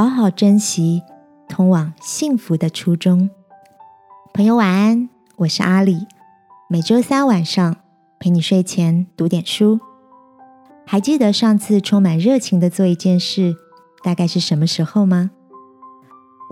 [0.00, 1.02] 好好珍惜
[1.46, 3.28] 通往幸福的初衷。
[4.32, 6.06] 朋友晚安，我是阿里。
[6.70, 7.76] 每周三晚上
[8.18, 9.78] 陪你睡前读点书。
[10.86, 13.54] 还记得上次充满热情的做一件事，
[14.02, 15.32] 大概是什么时候吗？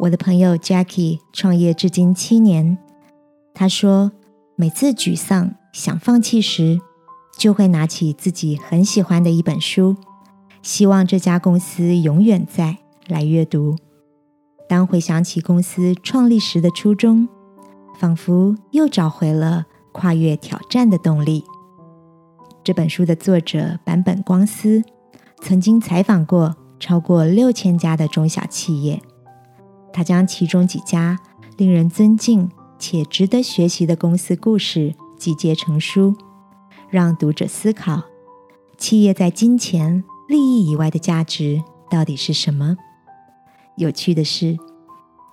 [0.03, 2.77] 我的朋友 Jackie 创业至今七年，
[3.55, 4.13] 他说
[4.57, 6.79] 每次沮丧想放弃时，
[7.39, 9.97] 就会拿起自己很喜欢的一本书，
[10.61, 12.77] 希望这家公司永远在。
[13.09, 13.77] 来阅读。
[14.69, 17.29] 当回想起公司创立时的初衷，
[17.99, 21.43] 仿佛又找回了跨越挑战的动力。
[22.63, 24.83] 这本书的作者坂本光司
[25.41, 29.01] 曾经采访过超过六千家的中小企业，
[29.91, 31.19] 他将其中几家
[31.57, 36.15] 令人尊敬且值得学习的公司故事集结成书，
[36.91, 38.03] 让读者思考
[38.77, 42.77] 企业在金钱利益以外的价值到底是什么。
[43.79, 44.59] 有趣的是，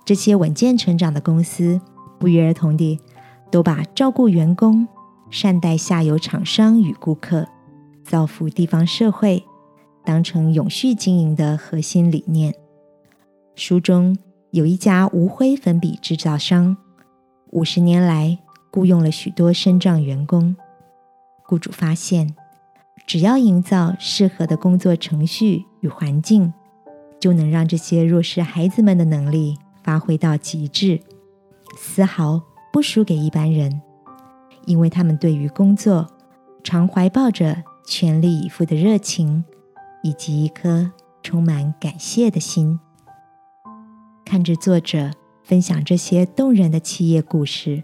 [0.04, 1.80] 这些稳健成长的公司
[2.16, 3.00] 不约而同地
[3.50, 4.86] 都把照顾员工、
[5.30, 7.48] 善待下游厂商与顾客、
[8.04, 9.42] 造福地方社会
[10.04, 12.54] 当成永续经营的核心理念。
[13.56, 14.16] 书中
[14.52, 16.76] 有一家无灰粉笔制造商，
[17.50, 18.38] 五十年来
[18.70, 20.54] 雇佣了许多身障员工。
[21.42, 22.32] 雇主发现，
[23.08, 26.52] 只要营造适合的工作程序与环境。
[27.18, 31.00] 就能让这些弱势孩子们的能力发挥到极致，
[31.76, 33.80] 丝毫不输给一般人，
[34.66, 36.06] 因为他们对于工作
[36.62, 39.44] 常怀抱着全力以赴的热情，
[40.02, 40.90] 以及一颗
[41.22, 42.78] 充满感谢的心。
[44.24, 47.82] 看着作者分享这些动人的企业故事，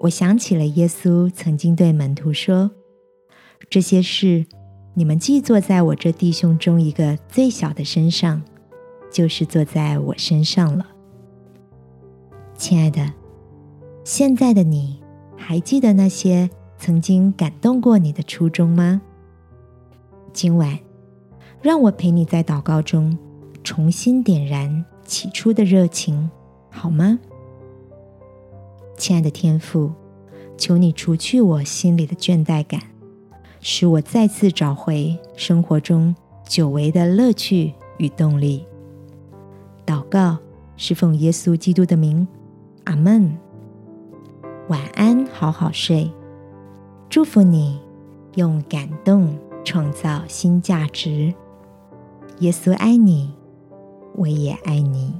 [0.00, 2.70] 我想起了耶稣曾经对门徒说
[3.70, 4.46] ：“这些事。”
[4.94, 8.42] 你们既坐在我这弟兄中一个最小的身上，
[9.10, 10.86] 就是坐在我身上了。
[12.56, 13.12] 亲爱的，
[14.04, 15.02] 现在的你
[15.34, 19.00] 还记得那些曾经感动过你的初衷吗？
[20.32, 20.78] 今晚，
[21.62, 23.16] 让我陪你在祷告中
[23.64, 26.30] 重新点燃起初的热情，
[26.70, 27.18] 好吗？
[28.98, 29.90] 亲爱的天父，
[30.58, 32.91] 求你除去我心里的倦怠感。
[33.64, 36.14] 使我再次找回生活中
[36.44, 38.66] 久违的乐趣与动力。
[39.86, 40.36] 祷告
[40.76, 42.26] 是奉耶稣基督的名，
[42.84, 43.38] 阿门。
[44.68, 46.10] 晚安，好好睡。
[47.08, 47.78] 祝福你，
[48.34, 51.32] 用感动创造新价值。
[52.40, 53.32] 耶稣爱你，
[54.16, 55.14] 我也爱你。